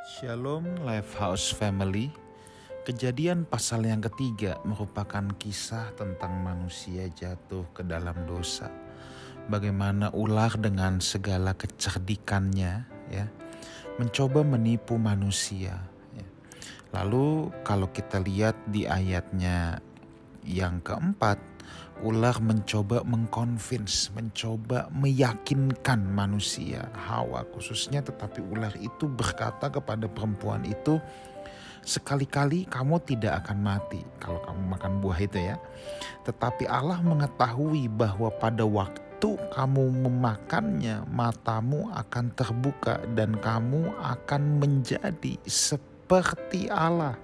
Shalom 0.00 0.80
Lifehouse 0.80 1.52
Family. 1.52 2.08
Kejadian 2.88 3.44
pasal 3.44 3.84
yang 3.84 4.00
ketiga 4.00 4.56
merupakan 4.64 5.28
kisah 5.36 5.92
tentang 5.92 6.40
manusia 6.40 7.04
jatuh 7.12 7.68
ke 7.76 7.84
dalam 7.84 8.16
dosa. 8.24 8.72
Bagaimana 9.52 10.08
ular 10.16 10.56
dengan 10.56 11.04
segala 11.04 11.52
kecerdikannya 11.52 12.88
ya 13.12 13.28
mencoba 14.00 14.40
menipu 14.40 14.96
manusia. 14.96 15.76
ya. 16.16 16.26
Lalu 16.96 17.52
kalau 17.60 17.92
kita 17.92 18.24
lihat 18.24 18.56
di 18.72 18.88
ayatnya 18.88 19.84
yang 20.48 20.80
keempat, 20.80 21.36
ular 22.00 22.40
mencoba 22.40 23.04
mengconvince, 23.04 24.08
mencoba 24.16 24.88
meyakinkan 24.92 26.00
manusia, 26.00 26.88
Hawa 26.96 27.44
khususnya, 27.52 28.00
tetapi 28.00 28.40
ular 28.40 28.72
itu 28.80 29.04
berkata 29.04 29.68
kepada 29.68 30.08
perempuan 30.08 30.64
itu, 30.64 30.96
sekali-kali 31.84 32.68
kamu 32.68 33.00
tidak 33.04 33.44
akan 33.44 33.58
mati 33.60 34.00
kalau 34.20 34.40
kamu 34.44 34.62
makan 34.72 34.92
buah 35.00 35.20
itu 35.20 35.38
ya. 35.40 35.56
Tetapi 36.24 36.64
Allah 36.68 37.00
mengetahui 37.04 37.88
bahwa 37.92 38.32
pada 38.32 38.64
waktu 38.64 39.30
kamu 39.52 40.08
memakannya, 40.08 41.04
matamu 41.12 41.92
akan 41.92 42.32
terbuka 42.32 43.04
dan 43.12 43.36
kamu 43.36 43.92
akan 44.00 44.42
menjadi 44.56 45.36
seperti 45.44 46.72
Allah 46.72 47.16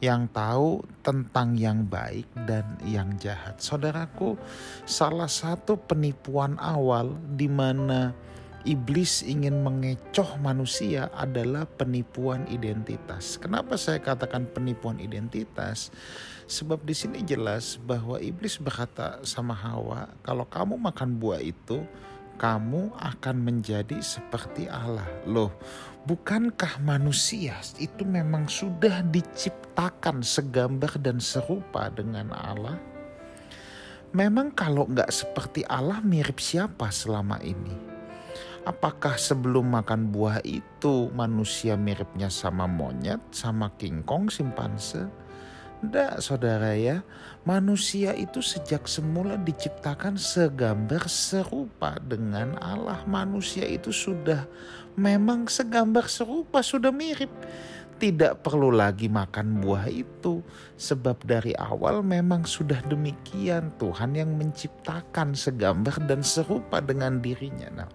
yang 0.00 0.32
tahu 0.32 0.80
tentang 1.04 1.54
yang 1.60 1.84
baik 1.84 2.24
dan 2.48 2.64
yang 2.88 3.12
jahat. 3.20 3.60
Saudaraku, 3.60 4.40
salah 4.88 5.28
satu 5.28 5.76
penipuan 5.76 6.56
awal 6.56 7.12
di 7.36 7.46
mana 7.46 8.16
iblis 8.64 9.24
ingin 9.24 9.60
mengecoh 9.60 10.36
manusia 10.40 11.08
adalah 11.12 11.64
penipuan 11.64 12.44
identitas. 12.48 13.40
Kenapa 13.40 13.76
saya 13.76 14.00
katakan 14.00 14.48
penipuan 14.48 15.00
identitas? 15.00 15.92
Sebab 16.50 16.82
di 16.82 16.96
sini 16.96 17.20
jelas 17.22 17.76
bahwa 17.78 18.18
iblis 18.18 18.58
berkata 18.58 19.22
sama 19.22 19.54
Hawa, 19.54 20.10
kalau 20.24 20.48
kamu 20.48 20.76
makan 20.80 21.16
buah 21.16 21.40
itu, 21.40 21.84
kamu 22.40 22.96
akan 22.96 23.36
menjadi 23.36 24.00
seperti 24.00 24.64
Allah. 24.64 25.04
Loh, 25.28 25.52
bukankah 26.08 26.80
manusia 26.80 27.60
itu 27.76 28.08
memang 28.08 28.48
sudah 28.48 29.04
diciptakan 29.04 30.24
segambar 30.24 30.96
dan 31.04 31.20
serupa 31.20 31.92
dengan 31.92 32.32
Allah? 32.32 32.80
Memang 34.16 34.56
kalau 34.56 34.88
nggak 34.88 35.12
seperti 35.12 35.68
Allah 35.68 36.00
mirip 36.00 36.40
siapa 36.40 36.88
selama 36.88 37.36
ini? 37.44 37.76
Apakah 38.64 39.20
sebelum 39.20 39.76
makan 39.76 40.08
buah 40.08 40.40
itu 40.40 41.12
manusia 41.12 41.76
miripnya 41.76 42.32
sama 42.32 42.64
monyet, 42.64 43.20
sama 43.36 43.68
king 43.76 44.00
kong, 44.00 44.32
simpanse? 44.32 45.04
Tidak 45.80 46.20
saudara 46.20 46.76
ya, 46.76 47.00
manusia 47.48 48.12
itu 48.12 48.44
sejak 48.44 48.84
semula 48.84 49.40
diciptakan 49.40 50.20
segambar 50.20 51.08
serupa 51.08 51.96
dengan 52.04 52.60
Allah. 52.60 53.00
Manusia 53.08 53.64
itu 53.64 53.88
sudah 53.88 54.44
memang 55.00 55.48
segambar 55.48 56.04
serupa, 56.04 56.60
sudah 56.60 56.92
mirip. 56.92 57.32
Tidak 57.96 58.44
perlu 58.44 58.72
lagi 58.72 59.08
makan 59.08 59.60
buah 59.60 59.88
itu, 59.88 60.44
sebab 60.76 61.20
dari 61.24 61.56
awal 61.56 62.04
memang 62.04 62.44
sudah 62.44 62.80
demikian. 62.88 63.72
Tuhan 63.76 64.16
yang 64.16 64.36
menciptakan 64.36 65.32
segambar 65.32 65.96
dan 66.04 66.20
serupa 66.20 66.84
dengan 66.84 67.24
dirinya. 67.24 67.68
Nah, 67.72 67.90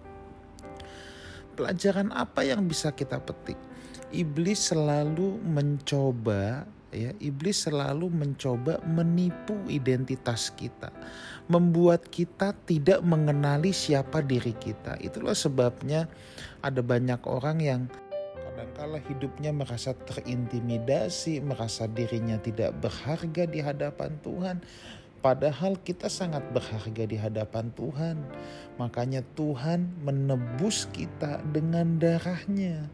pelajaran 1.54 2.10
apa 2.14 2.42
yang 2.42 2.66
bisa 2.66 2.90
kita 2.90 3.18
petik? 3.22 3.58
Iblis 4.14 4.70
selalu 4.70 5.42
mencoba 5.42 6.66
ya 6.96 7.12
iblis 7.20 7.68
selalu 7.68 8.08
mencoba 8.08 8.80
menipu 8.88 9.54
identitas 9.68 10.48
kita 10.56 10.88
membuat 11.52 12.08
kita 12.08 12.56
tidak 12.64 13.04
mengenali 13.04 13.70
siapa 13.70 14.24
diri 14.24 14.56
kita 14.56 14.96
itulah 15.04 15.36
sebabnya 15.36 16.08
ada 16.64 16.80
banyak 16.80 17.20
orang 17.28 17.60
yang 17.60 17.82
kadangkala 18.40 18.96
hidupnya 19.04 19.52
merasa 19.52 19.92
terintimidasi 19.92 21.44
merasa 21.44 21.84
dirinya 21.84 22.40
tidak 22.40 22.72
berharga 22.80 23.44
di 23.44 23.60
hadapan 23.60 24.16
Tuhan 24.24 24.58
Padahal 25.26 25.74
kita 25.82 26.06
sangat 26.06 26.44
berharga 26.54 27.02
di 27.02 27.18
hadapan 27.18 27.74
Tuhan. 27.74 28.22
Makanya 28.78 29.26
Tuhan 29.34 29.90
menebus 30.06 30.86
kita 30.94 31.42
dengan 31.50 31.98
darahnya. 31.98 32.86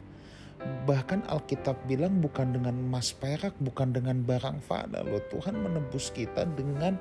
Bahkan 0.62 1.26
Alkitab 1.26 1.74
bilang 1.90 2.22
bukan 2.22 2.54
dengan 2.54 2.74
emas 2.74 3.10
perak, 3.14 3.54
bukan 3.62 3.90
dengan 3.94 4.22
barang 4.22 4.62
fana 4.62 5.02
loh. 5.02 5.22
Tuhan 5.30 5.58
menebus 5.58 6.14
kita 6.14 6.46
dengan 6.54 6.98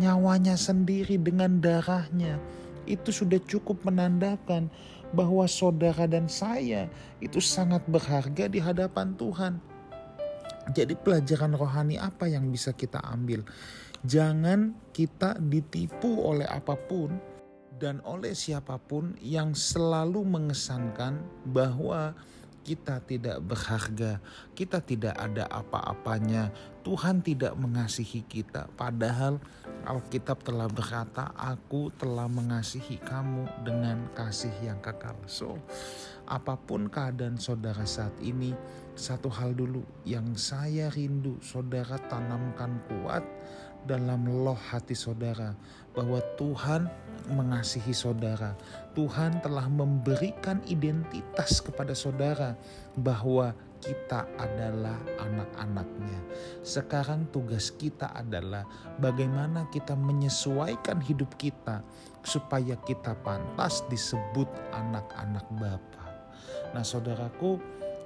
nyawanya 0.00 0.56
sendiri, 0.56 1.20
dengan 1.20 1.60
darahnya. 1.60 2.40
Itu 2.88 3.12
sudah 3.12 3.40
cukup 3.44 3.84
menandakan 3.84 4.72
bahwa 5.12 5.44
saudara 5.44 6.08
dan 6.08 6.26
saya 6.26 6.88
itu 7.20 7.38
sangat 7.38 7.84
berharga 7.84 8.48
di 8.48 8.58
hadapan 8.58 9.12
Tuhan. 9.16 9.60
Jadi 10.72 10.94
pelajaran 10.96 11.52
rohani 11.58 12.00
apa 12.00 12.30
yang 12.30 12.48
bisa 12.48 12.72
kita 12.72 13.02
ambil? 13.02 13.44
Jangan 14.02 14.74
kita 14.90 15.38
ditipu 15.38 16.26
oleh 16.26 16.46
apa 16.48 16.74
pun 16.74 17.12
dan 17.82 17.98
oleh 18.06 18.30
siapa 18.30 18.78
pun 18.78 19.14
yang 19.18 19.58
selalu 19.58 20.22
mengesankan 20.22 21.18
bahwa 21.50 22.14
kita 22.62 23.02
tidak 23.02 23.42
berharga, 23.42 24.22
kita 24.54 24.78
tidak 24.78 25.18
ada 25.18 25.50
apa-apanya. 25.50 26.54
Tuhan 26.82 27.22
tidak 27.22 27.54
mengasihi 27.54 28.26
kita, 28.26 28.66
padahal 28.74 29.38
Alkitab 29.86 30.42
telah 30.42 30.66
berkata, 30.66 31.30
"Aku 31.34 31.94
telah 31.94 32.26
mengasihi 32.26 32.98
kamu 33.02 33.46
dengan 33.62 34.06
kasih 34.14 34.54
yang 34.62 34.78
kekal." 34.82 35.14
So, 35.30 35.58
apa 36.26 36.58
pun 36.58 36.86
keadaan 36.90 37.38
saudara 37.38 37.86
saat 37.86 38.14
ini, 38.22 38.54
satu 38.94 39.30
hal 39.30 39.54
dulu 39.54 39.82
yang 40.06 40.34
saya 40.38 40.90
rindu, 40.90 41.38
saudara 41.42 41.98
tanamkan 42.10 42.78
kuat 42.90 43.22
dalam 43.86 44.26
loh 44.26 44.58
hati 44.58 44.94
saudara 44.94 45.54
bahwa 45.92 46.22
Tuhan 46.38 46.88
mengasihi 47.30 47.94
saudara. 47.94 48.56
Tuhan 48.96 49.40
telah 49.44 49.68
memberikan 49.70 50.58
identitas 50.66 51.62
kepada 51.62 51.94
saudara 51.94 52.58
bahwa 52.98 53.54
kita 53.82 54.30
adalah 54.38 54.94
anak-anaknya. 55.18 56.20
Sekarang 56.62 57.26
tugas 57.34 57.74
kita 57.74 58.14
adalah 58.14 58.62
bagaimana 59.02 59.66
kita 59.74 59.98
menyesuaikan 59.98 61.02
hidup 61.02 61.34
kita 61.34 61.82
supaya 62.22 62.78
kita 62.86 63.18
pantas 63.26 63.82
disebut 63.90 64.46
anak-anak 64.70 65.46
Bapa. 65.58 66.06
Nah, 66.72 66.86
saudaraku, 66.86 67.58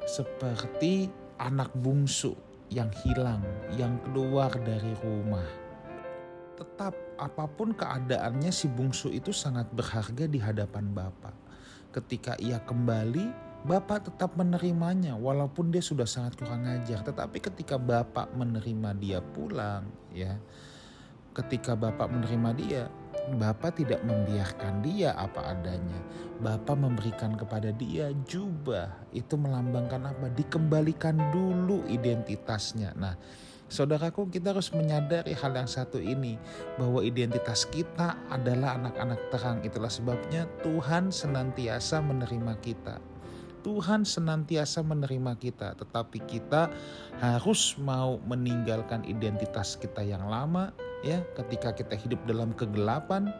seperti 0.08 1.12
anak 1.36 1.68
bungsu 1.76 2.32
yang 2.72 2.88
hilang, 3.04 3.44
yang 3.76 4.00
keluar 4.08 4.50
dari 4.64 4.96
rumah. 5.04 5.65
Tetap 6.56 6.96
apa 7.20 7.44
pun 7.44 7.76
keadaannya 7.76 8.48
si 8.48 8.66
bungsu 8.72 9.12
itu 9.12 9.28
sangat 9.32 9.68
berharga 9.76 10.24
di 10.24 10.40
hadapan 10.40 10.88
Bapak. 10.92 11.36
Ketika 11.92 12.36
ia 12.40 12.60
kembali, 12.64 13.46
Bapak 13.66 14.08
tetap 14.08 14.38
menerimanya 14.38 15.18
walaupun 15.18 15.68
dia 15.68 15.84
sudah 15.84 16.08
sangat 16.08 16.38
kurang 16.40 16.64
ajar. 16.64 17.04
Tetapi 17.04 17.38
ketika 17.44 17.76
Bapak 17.76 18.32
menerima 18.32 18.90
dia 18.96 19.18
pulang, 19.20 19.84
ya, 20.14 20.38
ketika 21.36 21.76
Bapak 21.76 22.08
menerima 22.08 22.50
dia, 22.56 22.82
Bapak 23.26 23.82
tidak 23.82 24.06
membiarkan 24.06 24.86
dia 24.86 25.10
apa 25.18 25.50
adanya. 25.50 25.98
Bapak 26.38 26.78
memberikan 26.78 27.34
kepada 27.34 27.74
dia 27.74 28.14
jubah. 28.24 28.92
Itu 29.10 29.34
melambangkan 29.34 30.14
apa? 30.14 30.30
Dikembalikan 30.30 31.18
dulu 31.34 31.82
identitasnya. 31.90 32.94
Nah, 32.94 33.18
Saudaraku, 33.66 34.30
kita 34.30 34.54
harus 34.54 34.70
menyadari 34.70 35.34
hal 35.34 35.50
yang 35.50 35.66
satu 35.66 35.98
ini, 35.98 36.38
bahwa 36.78 37.02
identitas 37.02 37.66
kita 37.66 38.14
adalah 38.30 38.78
anak-anak 38.78 39.20
terang. 39.34 39.58
Itulah 39.66 39.90
sebabnya 39.90 40.46
Tuhan 40.62 41.10
senantiasa 41.10 41.98
menerima 41.98 42.54
kita. 42.62 43.02
Tuhan 43.66 44.06
senantiasa 44.06 44.86
menerima 44.86 45.34
kita, 45.42 45.74
tetapi 45.74 46.22
kita 46.22 46.70
harus 47.18 47.74
mau 47.82 48.22
meninggalkan 48.22 49.02
identitas 49.02 49.74
kita 49.74 50.06
yang 50.06 50.30
lama, 50.30 50.70
ya. 51.02 51.18
Ketika 51.34 51.74
kita 51.74 51.98
hidup 51.98 52.22
dalam 52.30 52.54
kegelapan, 52.54 53.34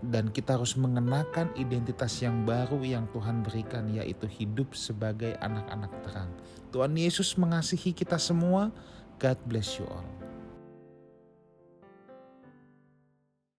dan 0.00 0.32
kita 0.32 0.56
harus 0.56 0.76
mengenakan 0.80 1.52
identitas 1.60 2.16
yang 2.24 2.48
baru 2.48 2.80
yang 2.80 3.04
Tuhan 3.12 3.44
berikan 3.44 3.84
yaitu 3.92 4.24
hidup 4.24 4.72
sebagai 4.72 5.36
anak-anak 5.44 5.92
terang. 6.08 6.30
Tuhan 6.72 6.96
Yesus 6.96 7.36
mengasihi 7.36 7.92
kita 7.92 8.16
semua. 8.16 8.72
God 9.18 9.38
bless 9.46 9.78
you 9.78 9.86
all. 9.86 10.04